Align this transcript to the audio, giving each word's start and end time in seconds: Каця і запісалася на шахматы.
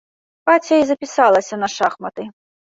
Каця 0.49 0.79
і 0.85 0.87
запісалася 0.93 1.61
на 1.63 1.71
шахматы. 1.77 2.23